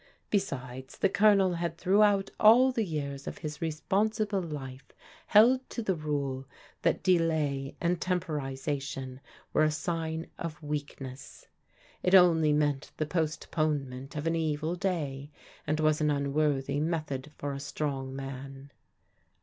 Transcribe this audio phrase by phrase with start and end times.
[0.31, 4.91] Besides, the Colonel had throughout all the years of his responsible life
[5.27, 6.47] held to the rule
[6.81, 9.21] that delay and temporization
[9.53, 11.45] were a sign of weakness.
[12.01, 15.29] It only meant the postponement of an evil day,
[15.67, 18.71] and was an unworthy method for a strong man.